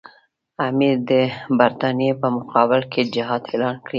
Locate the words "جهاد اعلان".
3.13-3.75